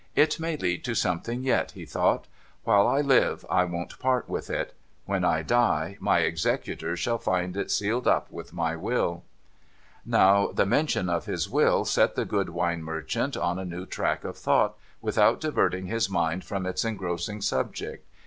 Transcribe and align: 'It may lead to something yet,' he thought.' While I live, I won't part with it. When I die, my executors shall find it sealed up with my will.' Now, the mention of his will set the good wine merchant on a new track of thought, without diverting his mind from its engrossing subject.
'It 0.25 0.39
may 0.39 0.57
lead 0.57 0.83
to 0.85 0.95
something 0.95 1.43
yet,' 1.43 1.73
he 1.73 1.85
thought.' 1.85 2.25
While 2.63 2.87
I 2.87 3.01
live, 3.01 3.45
I 3.51 3.65
won't 3.65 3.99
part 3.99 4.27
with 4.27 4.49
it. 4.49 4.73
When 5.05 5.23
I 5.23 5.43
die, 5.43 5.95
my 5.99 6.21
executors 6.21 6.97
shall 6.99 7.19
find 7.19 7.55
it 7.55 7.69
sealed 7.69 8.07
up 8.07 8.31
with 8.31 8.51
my 8.51 8.75
will.' 8.75 9.23
Now, 10.03 10.47
the 10.47 10.65
mention 10.65 11.07
of 11.07 11.27
his 11.27 11.47
will 11.47 11.85
set 11.85 12.15
the 12.15 12.25
good 12.25 12.49
wine 12.49 12.81
merchant 12.81 13.37
on 13.37 13.59
a 13.59 13.63
new 13.63 13.85
track 13.85 14.23
of 14.23 14.37
thought, 14.39 14.75
without 15.03 15.39
diverting 15.39 15.85
his 15.85 16.09
mind 16.09 16.45
from 16.45 16.65
its 16.65 16.83
engrossing 16.83 17.39
subject. 17.39 18.03